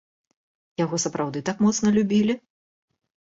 [0.83, 2.33] Яго сапраўды так моцна любілі?